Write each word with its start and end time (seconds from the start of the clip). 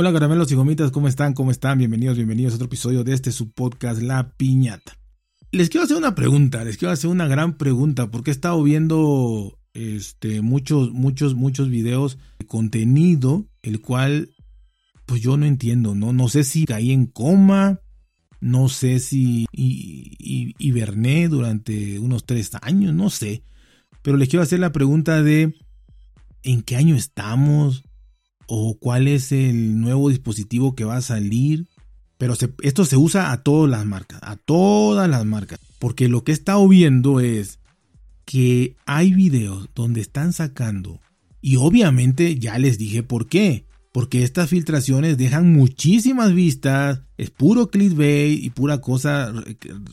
Hola 0.00 0.12
caramelos 0.12 0.52
y 0.52 0.54
gomitas, 0.54 0.92
¿cómo 0.92 1.08
están? 1.08 1.34
¿Cómo 1.34 1.50
están? 1.50 1.76
Bienvenidos, 1.76 2.16
bienvenidos 2.16 2.52
a 2.52 2.54
otro 2.54 2.66
episodio 2.66 3.02
de 3.02 3.14
este 3.14 3.32
su 3.32 3.50
podcast 3.50 4.00
La 4.00 4.30
Piñata. 4.36 4.96
Les 5.50 5.70
quiero 5.70 5.82
hacer 5.82 5.96
una 5.96 6.14
pregunta, 6.14 6.62
les 6.62 6.76
quiero 6.76 6.92
hacer 6.92 7.10
una 7.10 7.26
gran 7.26 7.58
pregunta 7.58 8.08
porque 8.08 8.30
he 8.30 8.32
estado 8.32 8.62
viendo 8.62 9.58
este, 9.74 10.40
muchos, 10.40 10.92
muchos, 10.92 11.34
muchos 11.34 11.68
videos 11.68 12.16
de 12.38 12.46
contenido, 12.46 13.48
el 13.60 13.80
cual 13.80 14.30
pues 15.04 15.20
yo 15.20 15.36
no 15.36 15.46
entiendo, 15.46 15.96
¿no? 15.96 16.12
No 16.12 16.28
sé 16.28 16.44
si 16.44 16.64
caí 16.64 16.92
en 16.92 17.06
coma, 17.06 17.80
no 18.40 18.68
sé 18.68 19.00
si 19.00 19.46
hiberné 19.50 21.26
durante 21.26 21.98
unos 21.98 22.24
tres 22.24 22.52
años, 22.62 22.94
no 22.94 23.10
sé. 23.10 23.42
Pero 24.02 24.16
les 24.16 24.28
quiero 24.28 24.44
hacer 24.44 24.60
la 24.60 24.70
pregunta 24.70 25.24
de 25.24 25.56
¿en 26.44 26.62
qué 26.62 26.76
año 26.76 26.94
estamos? 26.94 27.82
¿O 28.48 28.78
cuál 28.78 29.06
es 29.06 29.30
el 29.30 29.80
nuevo 29.80 30.08
dispositivo 30.08 30.74
que 30.74 30.84
va 30.84 30.96
a 30.96 31.02
salir? 31.02 31.68
Pero 32.16 32.34
esto 32.62 32.84
se 32.84 32.96
usa 32.96 33.30
a 33.30 33.44
todas 33.44 33.70
las 33.70 33.86
marcas, 33.86 34.18
a 34.22 34.36
todas 34.36 35.08
las 35.08 35.24
marcas. 35.24 35.60
Porque 35.78 36.08
lo 36.08 36.24
que 36.24 36.32
he 36.32 36.34
estado 36.34 36.66
viendo 36.66 37.20
es 37.20 37.60
que 38.24 38.76
hay 38.86 39.12
videos 39.12 39.68
donde 39.74 40.00
están 40.00 40.32
sacando, 40.32 41.00
y 41.40 41.56
obviamente 41.56 42.38
ya 42.38 42.58
les 42.58 42.78
dije 42.78 43.02
por 43.02 43.28
qué, 43.28 43.64
porque 43.92 44.22
estas 44.22 44.50
filtraciones 44.50 45.16
dejan 45.16 45.52
muchísimas 45.52 46.34
vistas, 46.34 47.02
es 47.16 47.30
puro 47.30 47.70
clickbait 47.70 48.42
y 48.42 48.50
pura 48.50 48.80
cosa, 48.80 49.32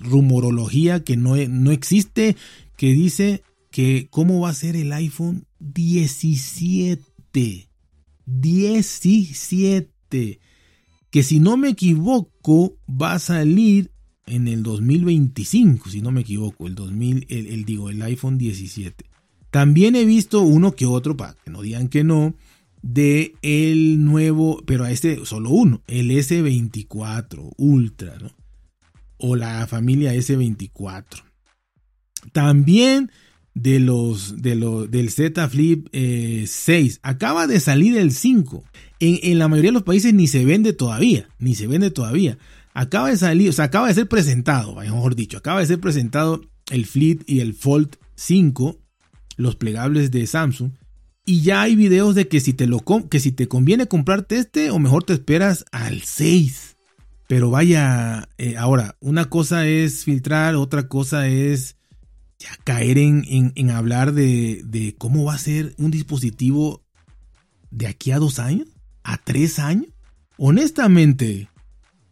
rumorología 0.01 1.03
que 1.03 1.17
no, 1.17 1.35
no 1.35 1.71
existe, 1.71 2.35
que 2.77 2.93
dice 2.93 3.43
que 3.71 4.07
cómo 4.09 4.41
va 4.41 4.49
a 4.49 4.53
ser 4.53 4.75
el 4.75 4.91
iPhone 4.93 5.45
17. 5.59 7.67
17. 8.25 10.39
Que 11.09 11.23
si 11.23 11.39
no 11.39 11.57
me 11.57 11.69
equivoco 11.69 12.77
va 12.89 13.13
a 13.13 13.19
salir 13.19 13.91
en 14.25 14.47
el 14.47 14.63
2025, 14.63 15.89
si 15.89 16.01
no 16.01 16.11
me 16.11 16.21
equivoco, 16.21 16.67
el 16.67 16.75
2000, 16.75 17.27
el, 17.29 17.65
digo, 17.65 17.89
el 17.89 18.01
iPhone 18.01 18.37
17. 18.37 19.05
También 19.51 19.95
he 19.95 20.05
visto 20.05 20.41
uno 20.41 20.75
que 20.75 20.85
otro, 20.85 21.15
para 21.15 21.35
que 21.35 21.51
no 21.51 21.61
digan 21.61 21.87
que 21.87 22.03
no, 22.03 22.35
de 22.81 23.35
el 23.41 24.03
nuevo, 24.03 24.61
pero 24.65 24.83
a 24.83 24.91
este 24.91 25.25
solo 25.25 25.51
uno, 25.51 25.81
el 25.87 26.11
S24 26.11 27.53
Ultra. 27.57 28.17
O 29.17 29.37
la 29.37 29.65
familia 29.65 30.13
S24. 30.13 31.23
También 32.33 33.11
de 33.55 33.79
los, 33.79 34.41
de 34.41 34.55
los 34.55 34.91
del 34.91 35.09
Z 35.09 35.49
Flip 35.49 35.87
6. 35.91 35.93
Eh, 35.93 36.99
Acaba 37.01 37.47
de 37.47 37.59
salir 37.59 37.97
el 37.97 38.11
5. 38.11 38.63
En, 38.99 39.19
en, 39.23 39.39
la 39.39 39.47
mayoría 39.47 39.69
de 39.69 39.75
los 39.75 39.83
países 39.83 40.13
ni 40.13 40.27
se 40.27 40.45
vende 40.45 40.73
todavía, 40.73 41.27
ni 41.39 41.55
se 41.55 41.65
vende 41.65 41.89
todavía. 41.89 42.37
Acaba 42.73 43.09
de 43.09 43.17
salir, 43.17 43.49
o 43.49 43.53
sea, 43.53 43.65
acaba 43.65 43.87
de 43.87 43.93
ser 43.93 44.07
presentado, 44.07 44.75
mejor 44.75 45.15
dicho, 45.15 45.37
acaba 45.37 45.61
de 45.61 45.65
ser 45.65 45.79
presentado 45.79 46.41
el 46.69 46.85
Flip 46.85 47.23
y 47.25 47.39
el 47.39 47.53
Fold 47.53 47.95
5, 48.15 48.77
los 49.37 49.55
plegables 49.55 50.11
de 50.11 50.27
Samsung. 50.27 50.71
Y 51.25 51.41
ya 51.41 51.61
hay 51.61 51.75
videos 51.75 52.13
de 52.13 52.27
que 52.27 52.39
si 52.39 52.53
te 52.53 52.67
lo 52.67 52.83
que 53.09 53.19
si 53.19 53.31
te 53.31 53.47
conviene 53.47 53.87
comprarte 53.87 54.37
este 54.37 54.69
o 54.69 54.77
mejor 54.77 55.03
te 55.03 55.13
esperas 55.13 55.65
al 55.71 56.01
6. 56.01 56.75
Pero 57.27 57.49
vaya, 57.49 58.29
eh, 58.37 58.55
ahora, 58.57 58.97
una 58.99 59.25
cosa 59.25 59.65
es 59.65 60.03
filtrar, 60.03 60.55
otra 60.55 60.87
cosa 60.87 61.27
es 61.27 61.77
ya 62.39 62.49
caer 62.63 62.97
en, 62.97 63.53
en, 63.55 63.69
hablar 63.69 64.13
de, 64.13 64.61
de, 64.65 64.95
cómo 64.97 65.25
va 65.25 65.35
a 65.35 65.39
ser 65.39 65.73
un 65.77 65.91
dispositivo 65.91 66.83
de 67.71 67.87
aquí 67.87 68.11
a 68.11 68.19
dos 68.19 68.39
años, 68.39 68.67
a 69.03 69.17
tres 69.17 69.59
años. 69.59 69.87
Honestamente, 70.37 71.49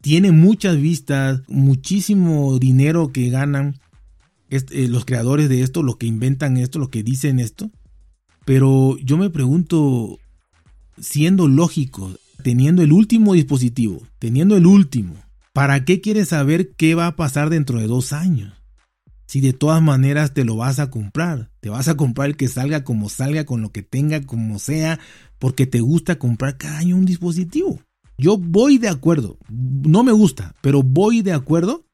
tiene 0.02 0.32
muchas 0.32 0.80
vistas, 0.80 1.42
muchísimo 1.48 2.58
dinero 2.60 3.12
que 3.12 3.30
ganan 3.30 3.80
eh, 4.50 4.88
los 4.88 5.06
creadores 5.06 5.50
de 5.50 5.62
esto, 5.62 5.82
los 5.82 5.98
que 5.98 6.06
inventan 6.06 6.58
esto, 6.58 6.78
los 6.78 6.90
que 6.90 7.04
dicen 7.04 7.40
esto. 7.40 7.72
Pero 8.46 8.98
yo 8.98 9.18
me 9.18 9.30
pregunto, 9.30 10.20
siendo 11.00 11.48
lógico, 11.48 12.12
teniendo 12.44 12.82
el 12.84 12.92
último 12.92 13.34
dispositivo, 13.34 14.02
teniendo 14.20 14.56
el 14.58 14.66
último, 14.66 15.16
¿para 15.54 15.86
qué 15.86 16.02
quieres 16.02 16.30
saber 16.30 16.74
qué 16.76 16.94
va 16.96 17.08
a 17.08 17.16
pasar 17.16 17.50
dentro 17.50 17.80
de 17.80 17.88
dos 17.88 18.14
años? 18.14 18.54
Si 19.26 19.42
de 19.42 19.54
todas 19.54 19.82
maneras 19.82 20.34
te 20.34 20.46
lo 20.46 20.58
vas 20.58 20.80
a 20.80 20.90
comprar, 20.90 21.50
te 21.60 21.70
vas 21.70 21.88
a 21.88 21.96
comprar 21.96 22.30
el 22.30 22.38
que 22.38 22.48
salga 22.48 22.84
como 22.84 23.10
salga, 23.10 23.46
con 23.46 23.62
lo 23.62 23.72
que 23.72 23.82
tenga, 23.82 24.22
como 24.22 24.60
sea, 24.60 25.00
porque 25.40 25.66
te 25.66 25.82
gusta 25.82 26.20
comprar 26.20 26.58
cada 26.58 26.78
año 26.78 26.96
un 26.96 27.06
dispositivo. 27.06 27.80
Yo 28.18 28.38
voy 28.38 28.78
de 28.78 28.90
acuerdo, 28.90 29.38
no 29.50 30.04
me 30.04 30.12
gusta, 30.12 30.56
pero 30.62 30.84
voy 30.84 31.22
de 31.22 31.34
acuerdo 31.34 31.86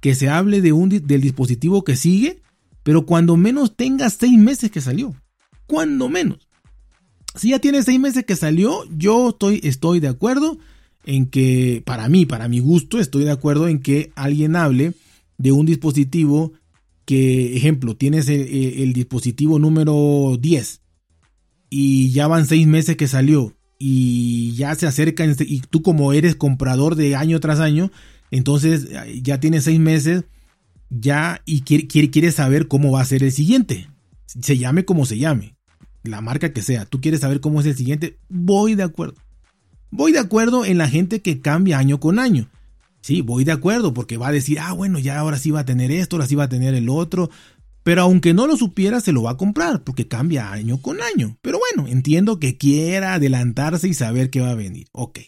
que 0.00 0.14
se 0.14 0.28
hable 0.28 0.60
de 0.60 0.72
un, 0.72 0.88
del 0.88 1.20
dispositivo 1.20 1.84
que 1.84 1.96
sigue, 1.96 2.42
pero 2.82 3.06
cuando 3.06 3.36
menos 3.36 3.76
tenga 3.76 4.10
seis 4.10 4.38
meses 4.38 4.70
que 4.70 4.80
salió. 4.80 5.14
Cuando 5.66 6.08
menos. 6.08 6.48
Si 7.36 7.50
ya 7.50 7.60
tiene 7.60 7.82
seis 7.82 8.00
meses 8.00 8.24
que 8.24 8.36
salió, 8.36 8.84
yo 8.96 9.30
estoy, 9.30 9.60
estoy 9.62 10.00
de 10.00 10.08
acuerdo 10.08 10.58
en 11.04 11.26
que, 11.26 11.82
para 11.84 12.08
mí, 12.08 12.26
para 12.26 12.48
mi 12.48 12.60
gusto, 12.60 12.98
estoy 12.98 13.24
de 13.24 13.30
acuerdo 13.30 13.68
en 13.68 13.80
que 13.80 14.12
alguien 14.16 14.56
hable 14.56 14.94
de 15.42 15.50
un 15.50 15.66
dispositivo 15.66 16.52
que, 17.04 17.56
ejemplo, 17.56 17.96
tienes 17.96 18.28
el, 18.28 18.92
dispositivo 18.92 19.58
número 19.58 20.36
10 20.40 20.80
y 21.68 22.12
ya 22.12 22.28
van 22.28 22.46
seis 22.46 22.68
meses 22.68 22.96
que 22.96 23.08
salió 23.08 23.56
y 23.76 24.52
ya 24.54 24.72
se 24.76 24.86
acercan 24.86 25.34
y 25.40 25.60
tú 25.62 25.82
como 25.82 26.12
eres 26.12 26.36
comprador 26.36 26.94
de 26.94 27.16
año 27.16 27.40
tras 27.40 27.58
año, 27.58 27.90
entonces 28.30 28.88
ya 29.20 29.40
tienes 29.40 29.64
seis 29.64 29.80
meses 29.80 30.26
ya 30.90 31.42
y 31.44 31.62
quiere, 31.62 31.88
quieres 31.88 32.36
saber 32.36 32.68
cómo 32.68 32.92
va 32.92 33.00
a 33.00 33.04
ser 33.04 33.24
el 33.24 33.32
siguiente. 33.32 33.88
Se 34.40 34.58
llame 34.58 34.84
como 34.84 35.06
se 35.06 35.18
llame, 35.18 35.56
la 36.04 36.20
marca 36.20 36.52
que 36.52 36.62
sea. 36.62 36.86
Tú 36.86 37.00
quieres 37.00 37.20
saber 37.20 37.40
cómo 37.40 37.58
es 37.58 37.66
el 37.66 37.74
siguiente. 37.74 38.16
Voy 38.28 38.76
de 38.76 38.84
acuerdo. 38.84 39.16
Voy 39.90 40.12
de 40.12 40.20
acuerdo 40.20 40.64
en 40.64 40.78
la 40.78 40.88
gente 40.88 41.20
que 41.20 41.40
cambia 41.40 41.78
año 41.78 41.98
con 41.98 42.20
año. 42.20 42.48
Sí, 43.02 43.20
voy 43.20 43.44
de 43.44 43.52
acuerdo 43.52 43.92
porque 43.92 44.16
va 44.16 44.28
a 44.28 44.32
decir, 44.32 44.58
ah, 44.60 44.72
bueno, 44.72 44.98
ya 44.98 45.18
ahora 45.18 45.36
sí 45.36 45.50
va 45.50 45.60
a 45.60 45.64
tener 45.64 45.90
esto, 45.90 46.16
ahora 46.16 46.26
sí 46.26 46.36
va 46.36 46.44
a 46.44 46.48
tener 46.48 46.74
el 46.74 46.88
otro. 46.88 47.30
Pero 47.82 48.02
aunque 48.02 48.32
no 48.32 48.46
lo 48.46 48.56
supiera, 48.56 49.00
se 49.00 49.12
lo 49.12 49.24
va 49.24 49.32
a 49.32 49.36
comprar, 49.36 49.82
porque 49.82 50.06
cambia 50.06 50.52
año 50.52 50.80
con 50.80 50.98
año. 51.02 51.36
Pero 51.42 51.58
bueno, 51.58 51.90
entiendo 51.90 52.38
que 52.38 52.56
quiera 52.56 53.14
adelantarse 53.14 53.88
y 53.88 53.94
saber 53.94 54.30
qué 54.30 54.40
va 54.40 54.50
a 54.50 54.54
venir. 54.54 54.86
Ok. 54.92 55.18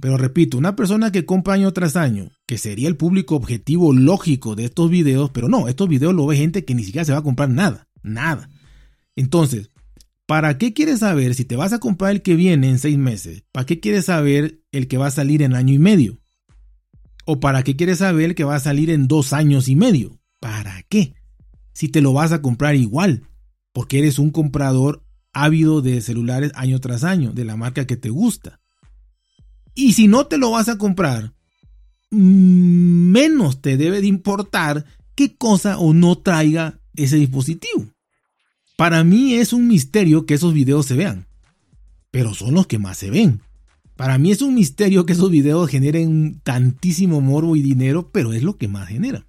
Pero 0.00 0.16
repito, 0.16 0.58
una 0.58 0.76
persona 0.76 1.12
que 1.12 1.24
compra 1.24 1.54
año 1.54 1.72
tras 1.72 1.96
año, 1.96 2.30
que 2.46 2.58
sería 2.58 2.88
el 2.88 2.96
público 2.96 3.36
objetivo 3.36 3.92
lógico 3.92 4.56
de 4.56 4.64
estos 4.64 4.90
videos, 4.90 5.30
pero 5.30 5.48
no, 5.48 5.68
estos 5.68 5.88
videos 5.88 6.14
lo 6.14 6.26
ve 6.26 6.36
gente 6.36 6.64
que 6.64 6.74
ni 6.74 6.84
siquiera 6.84 7.04
se 7.04 7.12
va 7.12 7.18
a 7.18 7.24
comprar 7.24 7.50
nada, 7.50 7.88
nada. 8.02 8.48
Entonces, 9.16 9.70
¿para 10.26 10.56
qué 10.58 10.72
quieres 10.72 11.00
saber 11.00 11.34
si 11.34 11.44
te 11.44 11.56
vas 11.56 11.72
a 11.72 11.80
comprar 11.80 12.12
el 12.12 12.22
que 12.22 12.36
viene 12.36 12.68
en 12.68 12.78
seis 12.78 12.96
meses? 12.96 13.44
¿Para 13.50 13.66
qué 13.66 13.80
quieres 13.80 14.04
saber 14.04 14.62
el 14.70 14.86
que 14.86 14.98
va 14.98 15.08
a 15.08 15.12
salir 15.12 15.42
en 15.42 15.54
año 15.54 15.74
y 15.74 15.78
medio? 15.78 16.20
¿O 17.30 17.40
para 17.40 17.62
qué 17.62 17.76
quieres 17.76 17.98
saber 17.98 18.34
que 18.34 18.44
va 18.44 18.56
a 18.56 18.60
salir 18.60 18.88
en 18.90 19.06
dos 19.06 19.32
años 19.32 19.68
y 19.68 19.76
medio? 19.76 20.18
¿Para 20.40 20.82
qué? 20.88 21.14
si 21.78 21.88
te 21.88 22.00
lo 22.00 22.12
vas 22.12 22.32
a 22.32 22.42
comprar 22.42 22.74
igual, 22.74 23.22
porque 23.72 24.00
eres 24.00 24.18
un 24.18 24.32
comprador 24.32 25.04
ávido 25.32 25.80
de 25.80 26.00
celulares 26.00 26.50
año 26.56 26.80
tras 26.80 27.04
año, 27.04 27.30
de 27.30 27.44
la 27.44 27.54
marca 27.54 27.86
que 27.86 27.96
te 27.96 28.10
gusta. 28.10 28.58
Y 29.76 29.92
si 29.92 30.08
no 30.08 30.26
te 30.26 30.38
lo 30.38 30.50
vas 30.50 30.68
a 30.68 30.76
comprar, 30.76 31.34
menos 32.10 33.60
te 33.62 33.76
debe 33.76 34.00
de 34.00 34.08
importar 34.08 34.86
qué 35.14 35.36
cosa 35.36 35.78
o 35.78 35.94
no 35.94 36.18
traiga 36.18 36.80
ese 36.96 37.14
dispositivo. 37.14 37.86
Para 38.76 39.04
mí 39.04 39.34
es 39.34 39.52
un 39.52 39.68
misterio 39.68 40.26
que 40.26 40.34
esos 40.34 40.54
videos 40.54 40.84
se 40.84 40.96
vean, 40.96 41.28
pero 42.10 42.34
son 42.34 42.54
los 42.54 42.66
que 42.66 42.80
más 42.80 42.98
se 42.98 43.08
ven. 43.08 43.40
Para 43.98 44.16
mí 44.16 44.30
es 44.30 44.40
un 44.40 44.54
misterio 44.54 45.04
que 45.04 45.12
esos 45.12 45.30
videos 45.30 45.68
generen 45.68 46.40
tantísimo 46.42 47.20
morbo 47.20 47.54
y 47.54 47.60
dinero, 47.60 48.08
pero 48.10 48.32
es 48.32 48.42
lo 48.42 48.56
que 48.56 48.68
más 48.68 48.88
genera 48.88 49.26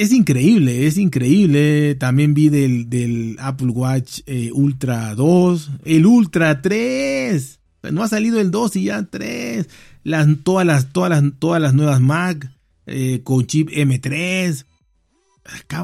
es 0.00 0.12
increíble, 0.12 0.86
es 0.86 0.98
increíble. 0.98 1.94
También 1.94 2.34
vi 2.34 2.48
del, 2.48 3.36
Apple 3.40 3.68
Watch 3.68 4.20
eh, 4.26 4.50
Ultra 4.52 5.14
2, 5.14 5.70
el 5.84 6.06
Ultra 6.06 6.62
3. 6.62 7.60
No 7.92 8.02
ha 8.02 8.08
salido 8.08 8.40
el 8.40 8.50
2 8.50 8.76
y 8.76 8.84
ya 8.84 9.04
3. 9.04 9.68
Las, 10.02 10.28
todas, 10.42 10.66
las, 10.66 10.92
todas, 10.92 11.10
las, 11.10 11.32
todas 11.38 11.60
las 11.60 11.74
nuevas 11.74 12.00
Mac 12.00 12.50
eh, 12.86 13.20
con 13.22 13.46
chip 13.46 13.70
M3. 13.70 14.64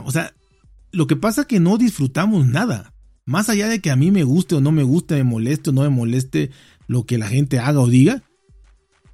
O 0.05 0.11
sea, 0.11 0.35
lo 0.91 1.06
que 1.06 1.17
pasa 1.17 1.43
es 1.43 1.46
que 1.46 1.61
no 1.61 1.79
disfrutamos 1.79 2.46
nada. 2.46 2.93
Más 3.25 3.49
allá 3.49 3.69
de 3.69 3.81
que 3.81 3.93
a 3.93 3.96
mí 3.96 4.11
me 4.11 4.25
guste 4.25 4.56
o 4.56 4.61
no 4.61 4.73
me 4.73 4.82
guste, 4.82 5.14
me 5.14 5.25
moleste 5.25 5.70
o 5.70 5.73
no 5.73 5.82
me 5.82 5.88
moleste 5.91 6.50
lo 6.93 7.05
que 7.06 7.19
la 7.19 7.29
gente 7.29 7.59
haga 7.59 7.81
o 7.81 7.89
diga, 7.89 8.23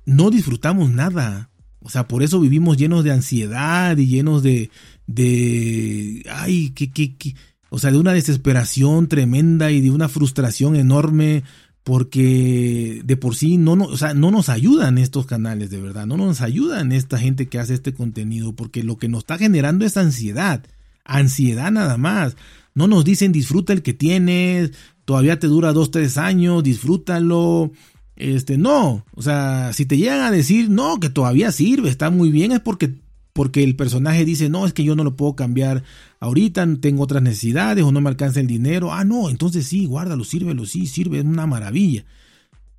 no 0.05 0.31
disfrutamos 0.31 0.91
nada. 0.91 1.51
O 1.81 1.89
sea, 1.89 2.09
por 2.09 2.23
eso 2.23 2.41
vivimos 2.41 2.77
llenos 2.77 3.05
de 3.05 3.13
ansiedad 3.13 3.97
y 3.97 4.09
llenos 4.09 4.43
de, 4.43 4.71
de, 5.07 6.25
ay, 6.31 6.71
que, 6.71 6.91
que, 6.91 7.17
que, 7.17 7.35
o 7.71 7.79
sea, 7.79 7.93
de 7.93 7.99
una 7.99 8.13
desesperación 8.13 9.07
tremenda 9.07 9.71
y 9.71 9.81
de 9.81 9.91
una 9.91 10.09
frustración 10.09 10.75
enorme 10.75 11.45
porque 11.85 13.01
de 13.05 13.17
por 13.17 13.35
sí 13.35 13.57
no, 13.57 13.77
no, 13.77 13.85
o 13.85 13.97
sea, 13.97 14.13
no 14.13 14.31
nos 14.31 14.49
ayudan 14.51 14.99
estos 14.99 15.25
canales, 15.25 15.71
de 15.71 15.81
verdad, 15.81 16.05
no 16.05 16.19
nos 16.19 16.43
ayudan 16.43 16.93
esta 16.93 17.17
gente 17.17 17.47
que 17.47 17.59
hace 17.59 17.75
este 17.75 17.95
contenido, 17.95 18.55
porque 18.55 18.83
lo 18.83 18.99
que 18.99 19.09
nos 19.09 19.21
está 19.21 19.39
generando 19.39 19.87
es 19.87 19.97
ansiedad, 19.97 20.65
ansiedad 21.05 21.71
nada 21.71 21.97
más. 21.97 22.37
No 22.75 22.89
nos 22.89 23.05
dicen 23.05 23.33
disfruta 23.33 23.73
el 23.73 23.83
que 23.83 23.95
tienes, 23.95 24.73
todavía 25.09 25.39
te 25.39 25.47
dura 25.47 25.73
dos, 25.73 25.91
tres 25.91 26.19
años, 26.19 26.63
disfrútalo. 26.63 27.73
Este, 28.15 28.59
no, 28.59 29.07
o 29.15 29.23
sea, 29.23 29.73
si 29.73 29.87
te 29.87 29.97
llegan 29.97 30.21
a 30.21 30.31
decir, 30.31 30.69
no, 30.69 31.01
que 31.01 31.09
todavía 31.09 31.51
sirve, 31.51 31.89
está 31.89 32.11
muy 32.11 32.31
bien, 32.31 32.53
es 32.53 32.61
porque 32.61 32.93
porque 33.33 33.65
el 33.65 33.75
personaje 33.75 34.27
dice, 34.27 34.51
no, 34.51 34.67
es 34.67 34.75
que 34.75 34.85
yo 34.85 34.97
no 34.97 35.05
lo 35.05 35.17
puedo 35.17 35.35
cambiar 35.35 35.83
ahorita, 36.21 36.67
tengo 36.83 37.05
otras 37.05 37.23
necesidades 37.23 37.85
o 37.85 37.91
no 37.91 38.03
me 38.03 38.11
alcanza 38.11 38.41
el 38.41 38.49
dinero. 38.49 38.93
Ah, 38.93 39.05
no, 39.05 39.31
entonces 39.31 39.65
sí, 39.67 39.87
guárdalo, 39.87 40.25
sírvelo, 40.25 40.67
sí, 40.67 40.87
sirve, 40.87 41.21
es 41.21 41.25
una 41.25 41.47
maravilla. 41.47 42.05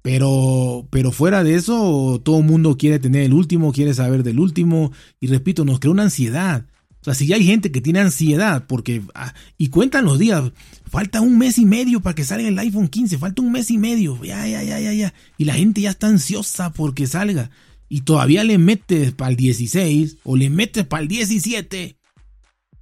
Pero, 0.04 0.86
pero 0.92 1.12
fuera 1.12 1.44
de 1.44 1.56
eso, 1.56 2.22
todo 2.24 2.40
el 2.40 2.46
mundo 2.46 2.78
quiere 2.78 3.00
tener 3.00 3.24
el 3.24 3.34
último, 3.34 3.74
quiere 3.74 3.96
saber 3.96 4.22
del 4.22 4.40
último. 4.40 4.92
Y 5.20 5.28
repito, 5.28 5.66
nos 5.66 5.80
crea 5.80 5.94
una 5.94 6.04
ansiedad. 6.04 6.68
O 7.02 7.06
sea, 7.06 7.14
si 7.14 7.28
ya 7.28 7.38
hay 7.38 7.46
gente 7.46 7.72
que 7.72 7.82
tiene 7.82 8.00
ansiedad 8.00 8.66
porque... 8.68 9.02
Ah, 9.16 9.34
y 9.58 9.70
cuentan 9.70 10.06
los 10.06 10.20
días, 10.20 10.52
falta 10.86 11.22
un 11.22 11.38
mes 11.38 11.58
y 11.58 11.66
medio 11.66 12.02
para 12.02 12.16
que 12.16 12.26
salga 12.26 12.48
el 12.48 12.60
iPhone 12.60 12.90
15, 12.90 13.18
falta 13.18 13.42
un 13.42 13.52
mes 13.52 13.72
y 13.72 13.78
medio, 13.78 14.22
ya, 14.24 14.48
ya, 14.48 14.64
ya, 14.64 14.80
ya, 14.80 14.94
ya. 14.94 15.14
Y 15.38 15.46
la 15.46 15.54
gente 15.54 15.82
ya 15.82 15.92
está 15.92 16.08
ansiosa 16.08 16.74
porque 16.74 17.08
salga 17.08 17.50
y 17.90 18.02
todavía 18.02 18.44
le 18.44 18.58
metes 18.60 19.12
para 19.12 19.32
el 19.32 19.36
16 19.36 20.18
o 20.24 20.38
le 20.38 20.50
metes 20.50 20.86
para 20.86 21.02
el 21.02 21.08
17, 21.10 21.98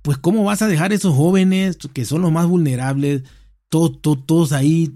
pues 0.01 0.17
¿cómo 0.17 0.43
vas 0.43 0.61
a 0.61 0.67
dejar 0.67 0.91
a 0.91 0.95
esos 0.95 1.15
jóvenes 1.15 1.77
que 1.93 2.05
son 2.05 2.21
los 2.21 2.31
más 2.31 2.45
vulnerables, 2.45 3.23
todos, 3.69 3.99
todos, 4.25 4.51
ahí 4.51 4.93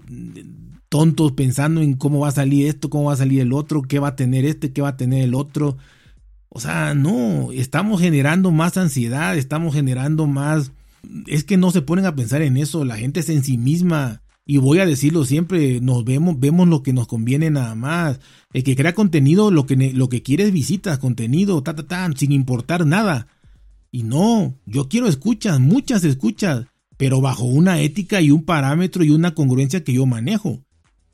tontos 0.90 1.32
pensando 1.32 1.80
en 1.80 1.94
cómo 1.94 2.20
va 2.20 2.28
a 2.28 2.32
salir 2.32 2.66
esto, 2.66 2.90
cómo 2.90 3.04
va 3.04 3.14
a 3.14 3.16
salir 3.16 3.40
el 3.40 3.54
otro, 3.54 3.82
qué 3.82 3.98
va 3.98 4.08
a 4.08 4.16
tener 4.16 4.44
este, 4.44 4.72
qué 4.72 4.82
va 4.82 4.88
a 4.88 4.96
tener 4.98 5.22
el 5.22 5.34
otro? 5.34 5.78
O 6.54 6.60
sea, 6.60 6.94
no, 6.94 7.50
estamos 7.52 8.00
generando 8.00 8.52
más 8.52 8.76
ansiedad, 8.76 9.36
estamos 9.36 9.74
generando 9.74 10.26
más... 10.26 10.72
Es 11.26 11.44
que 11.44 11.56
no 11.56 11.70
se 11.70 11.82
ponen 11.82 12.04
a 12.04 12.14
pensar 12.14 12.42
en 12.42 12.56
eso, 12.56 12.84
la 12.84 12.96
gente 12.96 13.20
es 13.20 13.28
en 13.30 13.42
sí 13.42 13.56
misma 13.56 14.22
y 14.44 14.58
voy 14.58 14.80
a 14.80 14.86
decirlo 14.86 15.24
siempre, 15.24 15.80
nos 15.80 16.04
vemos, 16.04 16.38
vemos 16.38 16.68
lo 16.68 16.82
que 16.82 16.92
nos 16.92 17.06
conviene 17.06 17.50
nada 17.50 17.74
más. 17.74 18.20
El 18.52 18.64
que 18.64 18.74
crea 18.74 18.94
contenido, 18.94 19.50
lo 19.50 19.66
que, 19.66 19.76
lo 19.76 20.08
que 20.08 20.22
quiere 20.22 20.44
es 20.44 20.52
visitas, 20.52 20.98
contenido, 20.98 21.62
ta, 21.62 21.74
ta, 21.74 21.86
ta, 21.86 22.10
sin 22.16 22.32
importar 22.32 22.84
nada. 22.84 23.28
Y 23.90 24.02
no, 24.02 24.54
yo 24.66 24.88
quiero 24.88 25.06
escuchas, 25.06 25.60
muchas 25.60 26.04
escuchas, 26.04 26.66
pero 26.96 27.20
bajo 27.20 27.44
una 27.44 27.80
ética 27.80 28.20
y 28.20 28.30
un 28.30 28.44
parámetro 28.44 29.04
y 29.04 29.10
una 29.10 29.34
congruencia 29.34 29.84
que 29.84 29.92
yo 29.92 30.06
manejo. 30.06 30.64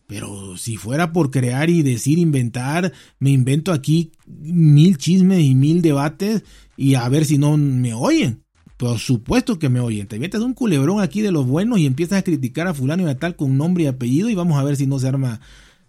Pero 0.08 0.56
si 0.56 0.78
fuera 0.78 1.12
por 1.12 1.30
crear 1.30 1.68
y 1.68 1.82
decir, 1.82 2.18
inventar, 2.18 2.94
me 3.18 3.30
invento 3.30 3.72
aquí 3.72 4.10
mil 4.26 4.96
chismes 4.96 5.44
y 5.44 5.54
mil 5.54 5.82
debates 5.82 6.44
y 6.78 6.94
a 6.94 7.06
ver 7.10 7.26
si 7.26 7.36
no 7.36 7.58
me 7.58 7.92
oyen. 7.92 8.42
Por 8.78 8.98
supuesto 8.98 9.58
que 9.58 9.68
me 9.68 9.80
oyen. 9.80 10.06
Te 10.06 10.18
metes 10.18 10.40
un 10.40 10.54
culebrón 10.54 11.02
aquí 11.02 11.20
de 11.20 11.30
los 11.30 11.46
buenos 11.46 11.78
y 11.78 11.84
empiezas 11.84 12.20
a 12.20 12.22
criticar 12.22 12.66
a 12.66 12.72
fulano 12.72 13.02
y 13.02 13.10
a 13.10 13.18
tal 13.18 13.36
con 13.36 13.58
nombre 13.58 13.84
y 13.84 13.86
apellido 13.86 14.30
y 14.30 14.34
vamos 14.34 14.58
a 14.58 14.64
ver 14.64 14.76
si 14.76 14.86
no 14.86 14.98
se 14.98 15.08
arma, 15.08 15.42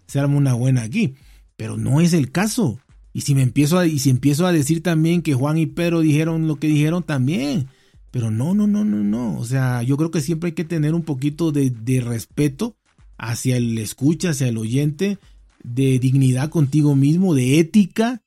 se 0.06 0.20
arma 0.20 0.36
una 0.36 0.52
buena 0.52 0.82
aquí. 0.82 1.14
Pero 1.56 1.78
no 1.78 2.02
es 2.02 2.12
el 2.12 2.30
caso. 2.30 2.78
Y 3.14 3.22
si 3.22 3.34
me 3.34 3.40
empiezo 3.40 3.78
a, 3.78 3.86
y 3.86 4.00
si 4.00 4.10
empiezo 4.10 4.46
a 4.46 4.52
decir 4.52 4.82
también 4.82 5.22
que 5.22 5.32
Juan 5.32 5.56
y 5.56 5.64
Pedro 5.64 6.00
dijeron 6.00 6.46
lo 6.46 6.56
que 6.56 6.66
dijeron 6.66 7.04
también. 7.04 7.68
Pero 8.10 8.30
no, 8.30 8.52
no, 8.54 8.66
no, 8.66 8.84
no, 8.84 9.02
no. 9.02 9.38
O 9.38 9.46
sea, 9.46 9.82
yo 9.82 9.96
creo 9.96 10.10
que 10.10 10.20
siempre 10.20 10.48
hay 10.48 10.54
que 10.54 10.64
tener 10.64 10.92
un 10.92 11.04
poquito 11.04 11.52
de, 11.52 11.70
de 11.70 12.02
respeto 12.02 12.76
hacia 13.20 13.56
el 13.56 13.76
escucha, 13.78 14.30
hacia 14.30 14.48
el 14.48 14.58
oyente, 14.58 15.18
de 15.62 15.98
dignidad 15.98 16.48
contigo 16.48 16.96
mismo, 16.96 17.34
de 17.34 17.60
ética. 17.60 18.22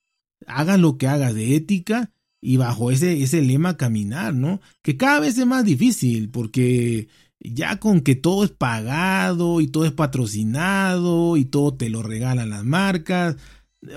Hagas 0.46 0.80
lo 0.80 0.98
que 0.98 1.08
hagas, 1.08 1.34
de 1.34 1.56
ética 1.56 2.12
y 2.42 2.58
bajo 2.58 2.92
ese, 2.92 3.24
ese 3.24 3.42
lema 3.42 3.78
caminar, 3.78 4.34
¿no? 4.34 4.62
Que 4.82 4.98
cada 4.98 5.22
vez 5.22 5.38
es 5.38 5.46
más 5.46 5.64
difícil 5.66 6.30
porque 6.30 7.08
ya 7.40 7.80
con 7.80 8.02
que 8.02 8.16
todo 8.16 8.44
es 8.44 8.52
pagado 8.52 9.62
y 9.62 9.68
todo 9.68 9.86
es 9.86 9.94
patrocinado 9.94 11.38
y 11.38 11.46
todo 11.46 11.74
te 11.74 11.90
lo 11.90 12.04
regalan 12.04 12.50
las 12.50 12.66
marcas, 12.66 13.38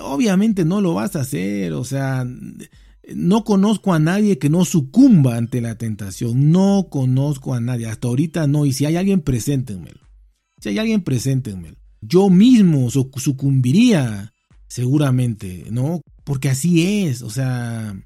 obviamente 0.01 0.65
no 0.65 0.81
lo 0.81 0.95
vas 0.95 1.17
a 1.17 1.21
hacer, 1.21 1.73
o 1.73 1.85
sea, 1.85 2.27
no 3.15 3.45
conozco 3.45 3.93
a 3.93 3.99
nadie 3.99 4.39
que 4.39 4.49
no 4.51 4.65
sucumba 4.65 5.37
ante 5.37 5.61
la 5.61 5.77
tentación, 5.77 6.51
no 6.51 6.89
conozco 6.91 7.55
a 7.55 7.61
nadie, 7.61 7.87
hasta 7.87 8.09
ahorita 8.09 8.47
no, 8.47 8.65
y 8.65 8.73
si 8.73 8.87
hay 8.87 8.97
alguien, 8.97 9.21
preséntenmelo, 9.21 10.06
si 10.67 10.71
hay 10.71 10.79
alguien, 10.79 11.03
preséntenmelo. 11.03 11.77
Yo 12.01 12.29
mismo 12.29 12.91
sucumbiría 12.91 14.33
seguramente, 14.67 15.67
¿no? 15.71 16.01
Porque 16.25 16.49
así 16.49 17.05
es, 17.05 17.23
o 17.23 17.31
sea, 17.31 17.97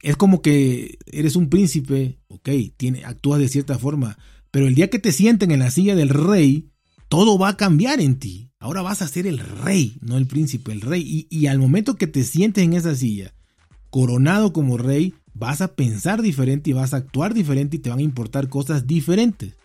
es 0.00 0.16
como 0.16 0.40
que 0.40 0.98
eres 1.06 1.36
un 1.36 1.50
príncipe, 1.50 2.18
ok, 2.28 2.48
tiene, 2.76 3.04
actúas 3.04 3.40
de 3.40 3.48
cierta 3.48 3.78
forma, 3.78 4.16
pero 4.50 4.66
el 4.66 4.74
día 4.74 4.90
que 4.90 4.98
te 4.98 5.12
sienten 5.12 5.50
en 5.50 5.60
la 5.60 5.70
silla 5.70 5.94
del 5.94 6.08
rey, 6.08 6.70
todo 7.08 7.38
va 7.38 7.50
a 7.50 7.56
cambiar 7.56 8.00
en 8.00 8.18
ti. 8.18 8.50
Ahora 8.58 8.80
vas 8.80 9.02
a 9.02 9.08
ser 9.08 9.26
el 9.26 9.38
rey, 9.38 9.96
no 10.00 10.16
el 10.16 10.26
príncipe, 10.26 10.72
el 10.72 10.80
rey. 10.80 11.26
Y, 11.28 11.46
al 11.46 11.58
momento 11.58 11.96
que 11.96 12.06
te 12.06 12.22
sientes 12.22 12.64
en 12.64 12.72
esa 12.72 12.94
silla, 12.94 13.34
coronado 13.90 14.52
como 14.52 14.78
rey, 14.78 15.14
vas 15.34 15.60
a 15.60 15.74
pensar 15.74 16.22
diferente 16.22 16.70
y 16.70 16.72
vas 16.72 16.94
a 16.94 16.98
actuar 16.98 17.34
diferente 17.34 17.76
y 17.76 17.80
te 17.80 17.90
van 17.90 17.98
a 17.98 18.02
importar 18.02 18.48
cosas 18.48 18.86
diferentes. 18.86 19.56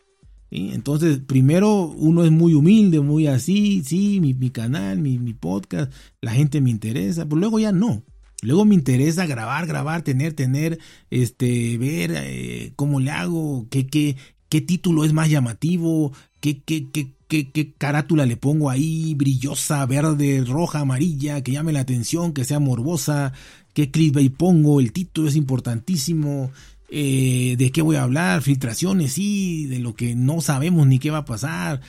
Entonces, 0.50 1.20
primero 1.20 1.88
uno 1.88 2.24
es 2.24 2.32
muy 2.32 2.54
humilde, 2.54 3.02
muy 3.02 3.28
así, 3.28 3.84
sí, 3.86 4.20
mi, 4.22 4.50
canal, 4.50 5.00
mi, 5.00 5.34
podcast, 5.34 5.92
la 6.22 6.32
gente 6.32 6.62
me 6.62 6.70
interesa, 6.70 7.26
pero 7.26 7.38
luego 7.38 7.60
ya 7.60 7.72
no. 7.72 8.04
Luego 8.42 8.66
me 8.66 8.76
interesa 8.76 9.26
grabar, 9.26 9.66
grabar, 9.66 10.04
tener, 10.04 10.34
tener, 10.34 10.80
este, 11.10 11.78
ver 11.78 12.14
eh, 12.16 12.72
cómo 12.76 13.00
le 13.00 13.12
hago, 13.12 13.68
qué, 13.70 13.88
qué, 13.88 14.16
qué 14.48 14.62
título 14.62 15.04
es 15.04 15.12
más 15.12 15.30
llamativo, 15.30 16.14
qué, 16.40 16.62
qué, 16.62 16.88
qué, 16.92 17.14
qué, 17.28 17.52
qué 17.52 17.74
carátula 17.74 18.26
le 18.26 18.38
pongo 18.38 18.70
ahí, 18.70 19.16
brillosa, 19.16 19.86
verde, 19.86 20.44
roja, 20.48 20.80
amarilla, 20.80 21.42
que 21.42 21.52
llame 21.52 21.74
la 21.74 21.82
atención, 21.82 22.32
que 22.32 22.46
sea 22.46 22.60
morbosa, 22.60 23.34
qué 23.74 23.92
clickbait 23.92 24.34
pongo, 24.34 24.80
el 24.80 24.92
título 24.92 25.28
es 25.28 25.36
importantísimo, 25.36 26.52
eh, 26.90 27.56
de 27.58 27.72
qué 27.72 27.82
voy 27.82 27.98
a 27.98 28.04
hablar, 28.04 28.42
filtraciones, 28.42 29.14
sí, 29.14 29.66
de 29.68 29.80
lo 29.80 29.94
que 29.94 30.16
no 30.16 30.42
sabemos 30.42 30.88
ni 30.88 31.00
qué 31.00 31.12
va 31.12 31.20
a 31.20 31.26
pasar. 31.26 31.82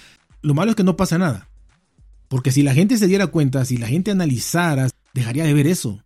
Lo 0.43 0.55
malo 0.55 0.71
es 0.71 0.77
que 0.77 0.85
no 0.85 0.97
pasa 0.97 1.19
nada. 1.19 1.49
Porque 2.29 2.53
si 2.53 2.63
la 2.63 2.75
gente 2.75 2.99
se 2.99 3.07
diera 3.07 3.29
cuenta, 3.29 3.65
si 3.65 3.77
la 3.77 3.87
gente 3.87 4.11
analizara, 4.11 4.89
dejaría 5.15 5.45
de 5.45 5.55
ver 5.55 5.67
eso. 5.67 6.03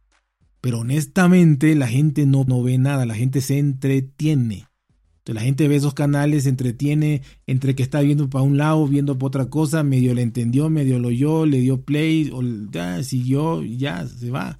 Pero 0.60 0.80
honestamente 0.80 1.74
la 1.74 1.88
gente 1.88 2.24
no, 2.26 2.44
no 2.44 2.62
ve 2.62 2.78
nada, 2.78 3.04
la 3.04 3.14
gente 3.14 3.40
se 3.40 3.58
entretiene. 3.58 4.66
Entonces 5.18 5.34
la 5.34 5.42
gente 5.42 5.68
ve 5.68 5.76
esos 5.76 5.94
canales, 5.94 6.44
se 6.44 6.48
entretiene 6.48 7.22
entre 7.46 7.74
que 7.74 7.82
está 7.82 8.00
viendo 8.00 8.28
para 8.28 8.42
un 8.42 8.56
lado, 8.56 8.86
viendo 8.88 9.18
para 9.18 9.26
otra 9.28 9.46
cosa, 9.46 9.82
medio 9.82 10.14
le 10.14 10.22
entendió, 10.22 10.68
medio 10.68 10.98
lo 10.98 11.08
oyó, 11.08 11.46
le 11.46 11.58
dio 11.60 11.82
play, 11.82 12.30
o 12.32 12.42
ya, 12.70 13.02
siguió, 13.02 13.62
ya 13.62 14.06
se 14.06 14.30
va. 14.30 14.58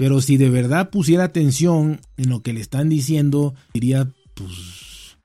Pero 0.00 0.22
si 0.22 0.38
de 0.38 0.48
verdad 0.48 0.88
pusiera 0.88 1.24
atención 1.24 2.00
en 2.16 2.30
lo 2.30 2.42
que 2.42 2.54
le 2.54 2.62
están 2.62 2.88
diciendo, 2.88 3.54
diría, 3.74 4.08
pues 4.32 5.18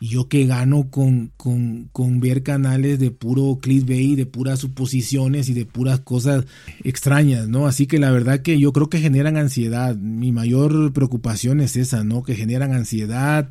yo 0.00 0.28
que 0.28 0.46
gano 0.46 0.88
con, 0.88 1.32
con, 1.36 2.20
ver 2.20 2.44
canales 2.44 3.00
de 3.00 3.10
puro 3.10 3.58
clickbait, 3.60 4.16
de 4.16 4.24
puras 4.24 4.60
suposiciones 4.60 5.48
y 5.48 5.54
de 5.54 5.66
puras 5.66 5.98
cosas 5.98 6.44
extrañas, 6.84 7.48
¿no? 7.48 7.66
Así 7.66 7.88
que 7.88 7.98
la 7.98 8.12
verdad 8.12 8.42
que 8.42 8.60
yo 8.60 8.72
creo 8.72 8.88
que 8.88 9.00
generan 9.00 9.36
ansiedad. 9.36 9.96
Mi 9.96 10.30
mayor 10.30 10.92
preocupación 10.92 11.60
es 11.60 11.74
esa, 11.74 12.04
¿no? 12.04 12.22
Que 12.22 12.36
generan 12.36 12.72
ansiedad, 12.72 13.50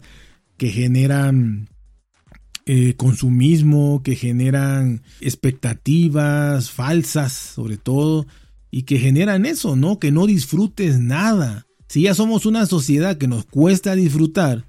que 0.55 0.69
generan 0.69 1.67
eh, 2.65 2.93
consumismo, 2.93 4.01
que 4.01 4.15
generan 4.15 5.01
expectativas 5.19 6.71
falsas, 6.71 7.33
sobre 7.33 7.75
todo, 7.75 8.27
y 8.75 8.83
que 8.83 8.97
generan 8.97 9.45
eso, 9.45 9.75
¿no? 9.75 9.99
Que 9.99 10.11
no 10.11 10.25
disfrutes 10.25 10.99
nada. 10.99 11.67
Si 11.87 12.01
ya 12.01 12.15
somos 12.15 12.47
una 12.47 12.65
sociedad 12.65 13.19
que 13.19 13.27
nos 13.27 13.45
cuesta 13.45 13.93
disfrutar, 13.93 14.65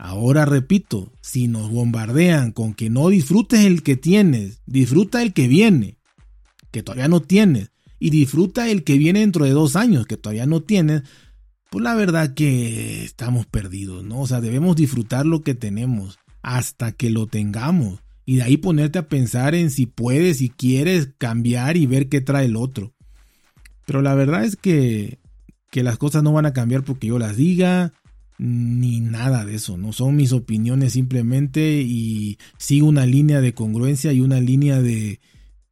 Ahora 0.00 0.44
repito, 0.44 1.12
si 1.20 1.48
nos 1.48 1.72
bombardean 1.72 2.52
con 2.52 2.72
que 2.72 2.88
no 2.88 3.08
disfrutes 3.08 3.64
el 3.64 3.82
que 3.82 3.96
tienes, 3.96 4.62
disfruta 4.64 5.22
el 5.22 5.32
que 5.32 5.48
viene, 5.48 5.98
que 6.70 6.84
todavía 6.84 7.08
no 7.08 7.20
tienes, 7.20 7.72
y 7.98 8.10
disfruta 8.10 8.70
el 8.70 8.84
que 8.84 8.96
viene 8.96 9.20
dentro 9.20 9.44
de 9.44 9.50
dos 9.50 9.74
años, 9.74 10.06
que 10.06 10.16
todavía 10.16 10.46
no 10.46 10.62
tienes, 10.62 11.02
pues 11.68 11.82
la 11.82 11.96
verdad 11.96 12.34
que 12.34 13.02
estamos 13.02 13.46
perdidos, 13.46 14.04
¿no? 14.04 14.20
O 14.20 14.26
sea, 14.28 14.40
debemos 14.40 14.76
disfrutar 14.76 15.26
lo 15.26 15.42
que 15.42 15.56
tenemos 15.56 16.20
hasta 16.42 16.92
que 16.92 17.10
lo 17.10 17.26
tengamos. 17.26 17.98
Y 18.24 18.36
de 18.36 18.44
ahí 18.44 18.56
ponerte 18.56 19.00
a 19.00 19.08
pensar 19.08 19.56
en 19.56 19.72
si 19.72 19.86
puedes, 19.86 20.36
si 20.36 20.48
quieres 20.48 21.08
cambiar 21.18 21.76
y 21.76 21.86
ver 21.86 22.08
qué 22.08 22.20
trae 22.20 22.44
el 22.44 22.54
otro. 22.54 22.94
Pero 23.88 24.02
la 24.02 24.14
verdad 24.14 24.44
es 24.44 24.56
que, 24.56 25.18
que 25.70 25.82
las 25.82 25.96
cosas 25.96 26.22
no 26.22 26.34
van 26.34 26.44
a 26.44 26.52
cambiar 26.52 26.84
porque 26.84 27.06
yo 27.06 27.18
las 27.18 27.38
diga, 27.38 27.94
ni 28.36 29.00
nada 29.00 29.46
de 29.46 29.54
eso, 29.54 29.78
no 29.78 29.94
son 29.94 30.14
mis 30.14 30.32
opiniones 30.32 30.92
simplemente 30.92 31.80
y 31.80 32.36
sigo 32.58 32.86
una 32.86 33.06
línea 33.06 33.40
de 33.40 33.54
congruencia 33.54 34.12
y 34.12 34.20
una 34.20 34.42
línea 34.42 34.82
de, 34.82 35.20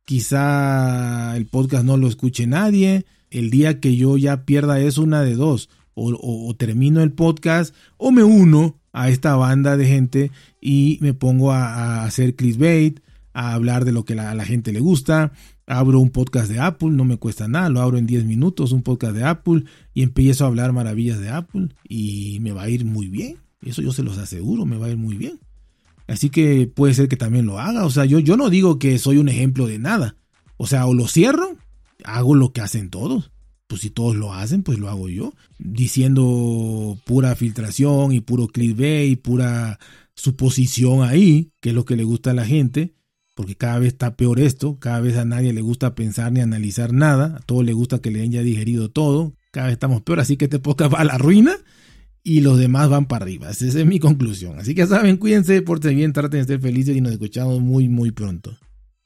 quizá 0.07 1.37
el 1.37 1.45
podcast 1.45 1.85
no 1.85 1.99
lo 1.99 2.09
escuche 2.09 2.47
nadie. 2.47 3.05
El 3.29 3.51
día 3.51 3.81
que 3.81 3.97
yo 3.97 4.17
ya 4.17 4.47
pierda 4.47 4.81
es 4.81 4.97
una 4.97 5.21
de 5.21 5.35
dos. 5.35 5.69
O, 5.93 6.55
termino 6.57 7.03
el 7.03 7.13
podcast 7.13 7.75
o 7.99 8.13
me 8.13 8.23
uno 8.23 8.81
a 8.95 9.11
esta 9.11 9.37
banda 9.37 9.77
de 9.77 9.87
gente 9.87 10.31
y 10.63 10.97
me 11.03 11.13
pongo 11.13 11.53
a, 11.53 11.67
a 11.67 12.05
hacer 12.05 12.35
clickbait, 12.35 13.01
a 13.35 13.53
hablar 13.53 13.85
de 13.85 13.93
lo 13.93 14.07
que 14.07 14.19
a 14.19 14.35
la 14.35 14.45
gente 14.47 14.73
le 14.73 14.81
gusta, 14.81 15.33
abro 15.67 15.99
un 15.99 16.11
podcast 16.11 16.49
de 16.51 16.61
Apple, 16.61 16.91
no 16.91 17.05
me 17.05 17.17
cuesta 17.17 17.49
nada, 17.49 17.69
lo 17.69 17.81
abro 17.81 17.99
en 17.99 18.07
10 18.07 18.25
minutos, 18.25 18.73
un 18.73 18.83
podcast 18.83 19.15
de 19.15 19.25
Apple, 19.25 19.65
y 19.95 20.03
empiezo 20.03 20.45
a 20.45 20.49
hablar 20.49 20.73
maravillas 20.73 21.21
de 21.21 21.31
Apple 21.31 21.69
y 21.89 22.39
me 22.41 22.53
va 22.53 22.63
a 22.63 22.71
ir 22.71 22.85
muy 22.85 23.09
bien. 23.09 23.39
Eso 23.63 23.83
yo 23.83 23.93
se 23.93 24.05
los 24.05 24.19
aseguro, 24.19 24.65
me 24.65 24.79
va 24.79 24.87
a 24.87 24.91
ir 24.91 24.97
muy 24.97 25.17
bien. 25.17 25.41
Así 26.07 26.31
que 26.31 26.71
puede 26.73 26.95
ser 26.95 27.09
que 27.09 27.17
también 27.17 27.47
lo 27.47 27.59
haga. 27.59 27.85
O 27.85 27.91
sea, 27.91 28.05
yo, 28.05 28.21
yo 28.21 28.37
no 28.37 28.49
digo 28.49 28.79
que 28.79 28.99
soy 28.99 29.19
un 29.19 29.29
ejemplo 29.29 29.67
de 29.67 29.79
nada. 29.79 30.17
O 30.57 30.69
sea, 30.69 30.87
o 30.87 30.95
lo 30.95 31.09
cierro, 31.09 31.57
hago 32.05 32.37
lo 32.37 32.53
que 32.53 32.61
hacen 32.61 32.91
todos. 32.91 33.33
Pues 33.67 33.81
si 33.81 33.91
todos 33.91 34.15
lo 34.15 34.33
hacen, 34.33 34.63
pues 34.63 34.79
lo 34.79 34.89
hago 34.89 35.09
yo. 35.09 35.33
Diciendo 35.59 36.97
pura 37.05 37.35
filtración 37.35 38.13
y 38.13 38.21
puro 38.21 38.47
clickbait 38.47 39.11
y 39.11 39.17
pura 39.17 39.81
suposición 40.15 41.03
ahí, 41.03 41.51
que 41.61 41.71
es 41.71 41.75
lo 41.75 41.85
que 41.85 41.97
le 41.97 42.05
gusta 42.05 42.31
a 42.31 42.35
la 42.35 42.45
gente 42.45 42.95
porque 43.37 43.55
cada 43.55 43.79
vez 43.79 43.89
está 43.89 44.17
peor 44.17 44.41
esto, 44.41 44.79
cada 44.81 44.99
vez 45.01 45.17
a 45.19 45.27
nadie 45.27 45.53
le 45.53 45.61
gusta 45.61 45.95
pensar 45.95 46.33
ni 46.33 46.41
analizar 46.41 46.95
nada, 46.95 47.37
a 47.37 47.41
todos 47.41 47.67
le 47.67 47.75
gusta 47.75 47.99
que 47.99 48.11
le 48.11 48.21
hayan 48.21 48.33
ya 48.33 48.43
digerido 48.43 48.89
todo, 48.89 49.35
cada 49.51 49.67
vez 49.67 49.75
estamos 49.75 50.01
peor, 50.01 50.21
así 50.21 50.39
que 50.39 50.47
este 50.47 50.59
podcast 50.59 50.95
va 50.95 51.01
a 51.01 51.05
la 51.05 51.19
ruina 51.19 51.55
y 52.23 52.41
los 52.41 52.59
demás 52.59 52.89
van 52.89 53.05
para 53.05 53.25
arriba. 53.27 53.51
Esa 53.51 53.67
es 53.67 53.85
mi 53.85 54.01
conclusión. 54.01 54.59
Así 54.59 54.75
que 54.75 54.87
saben, 54.87 55.19
cuídense, 55.19 55.61
porten 55.61 55.95
bien, 55.95 56.15
traten 56.15 56.41
de 56.41 56.47
ser 56.47 56.61
felices 56.61 56.97
y 56.97 57.03
nos 57.03 57.13
escuchamos 57.13 57.61
muy, 57.61 57.91
muy 57.91 58.11
pronto. 58.11 58.57